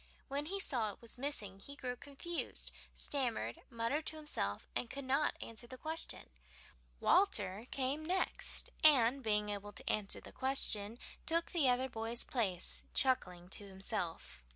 When 0.29 0.47
he 0.47 0.59
saw 0.59 0.91
it 0.91 0.99
was 0.99 1.19
missing 1.19 1.59
he 1.59 1.75
grew 1.75 1.95
confused, 1.95 2.71
stammered, 2.95 3.61
muttered 3.69 4.07
to 4.07 4.15
himself, 4.15 4.67
and 4.75 4.89
could 4.89 5.05
not 5.05 5.37
answer 5.39 5.67
the 5.67 5.77
question. 5.77 6.31
Walter 6.99 7.67
came 7.69 8.03
next, 8.03 8.71
and, 8.83 9.21
being 9.21 9.49
able 9.49 9.73
to 9.73 9.87
answer 9.87 10.19
the 10.19 10.31
question, 10.31 10.97
took 11.27 11.51
the 11.51 11.69
other 11.69 11.87
boy's 11.87 12.23
place, 12.23 12.83
chuckling 12.95 13.47
to 13.49 13.67
himself. 13.67 14.43